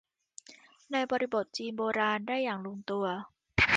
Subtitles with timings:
[0.91, 3.05] ในบริบทจีนโบราณ ได้อย่างลงตัว